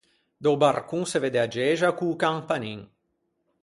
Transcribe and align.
Da-o 0.43 0.55
barcon 0.63 1.03
se 1.11 1.17
vedde 1.23 1.39
a 1.41 1.49
gexa 1.55 1.89
co-o 1.97 2.19
campanin. 2.25 2.79